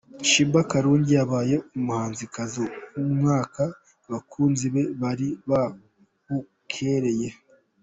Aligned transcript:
Sheebah 0.29 0.65
Karungi 0.71 1.11
yabaye 1.19 1.55
umuhanzikazi 1.77 2.61
w'umwaka, 2.95 3.63
abakunzi 4.07 4.65
be 4.73 4.83
bari 5.01 5.27
babukereye. 5.49 7.29